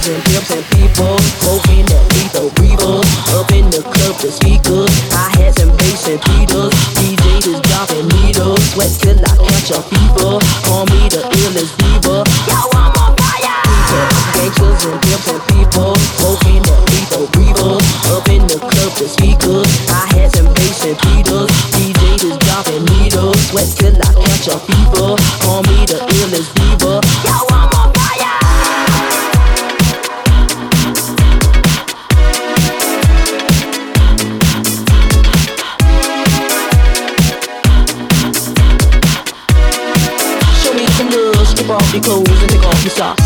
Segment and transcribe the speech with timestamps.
[0.00, 3.04] Gangsters and pimps and people smoking that lethal reefer.
[3.36, 6.72] Up in the club, the speakers, hi hats and bass and beaters.
[6.96, 10.40] DJ is dropping needles, sweat till I catch a fever.
[10.64, 12.24] Call me the illest diva.
[12.48, 13.60] Yo, I'm on fire.
[14.40, 17.76] Gangsters and pimps and people smoking that lethal reefer.
[18.16, 21.52] Up in the club, the speakers, hi hats and bass and beaters.
[21.76, 25.12] DJ is dropping needles, sweat till I catch a fever.
[25.44, 27.04] Call me the illest diva.
[27.28, 27.69] Yo, I'm
[41.94, 43.22] your clothes and take off your socks.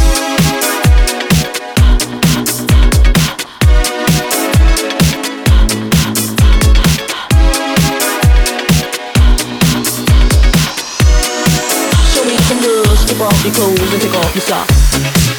[12.14, 15.33] Show me some love, strip off your clothes and take off your socks.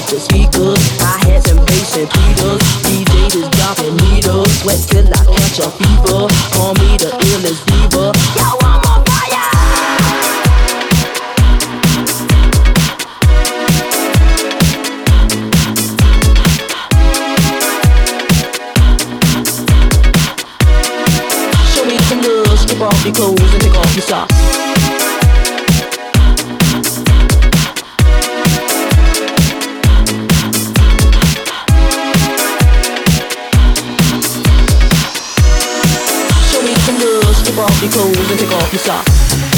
[0.00, 2.62] In the speakers, hi hats and bass and beaters.
[2.86, 6.28] DJ is dropping needles, sweat till I catch a fever.
[6.54, 8.12] Call me the illest diva.
[8.36, 9.50] Yo, I'm on fire.
[21.72, 24.49] Show me some love, strip off your clothes and take off your socks.
[37.80, 39.49] Your clothes and take off your socks.